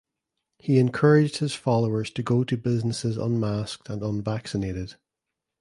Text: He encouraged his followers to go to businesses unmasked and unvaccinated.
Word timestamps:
He 0.57 0.79
encouraged 0.79 1.37
his 1.37 1.53
followers 1.53 2.09
to 2.13 2.23
go 2.23 2.43
to 2.43 2.57
businesses 2.57 3.17
unmasked 3.19 3.87
and 3.87 4.01
unvaccinated. 4.01 4.95